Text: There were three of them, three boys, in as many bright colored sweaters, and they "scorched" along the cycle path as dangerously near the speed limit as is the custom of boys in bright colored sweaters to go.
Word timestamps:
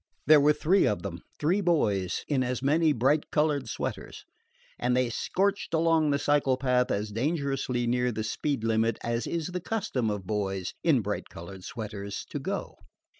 There 0.25 0.41
were 0.41 0.51
three 0.53 0.87
of 0.87 1.03
them, 1.03 1.21
three 1.37 1.61
boys, 1.61 2.25
in 2.27 2.41
as 2.41 2.63
many 2.63 2.91
bright 2.91 3.29
colored 3.29 3.69
sweaters, 3.69 4.25
and 4.79 4.97
they 4.97 5.11
"scorched" 5.11 5.75
along 5.75 6.09
the 6.09 6.17
cycle 6.17 6.57
path 6.57 6.89
as 6.89 7.11
dangerously 7.11 7.85
near 7.85 8.11
the 8.11 8.23
speed 8.23 8.63
limit 8.63 8.97
as 9.03 9.27
is 9.27 9.49
the 9.49 9.61
custom 9.61 10.09
of 10.09 10.25
boys 10.25 10.73
in 10.83 11.01
bright 11.01 11.29
colored 11.29 11.63
sweaters 11.63 12.25
to 12.31 12.39
go. 12.39 12.79